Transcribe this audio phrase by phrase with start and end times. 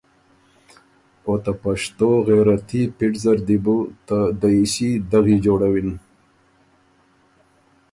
[1.25, 3.77] او ته پشتو غیرتي پِټ زر دی بو
[4.07, 5.89] ته دئیسي دغی جوړَوِن۔